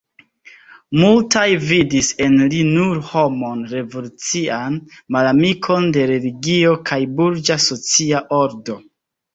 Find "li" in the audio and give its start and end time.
2.53-2.63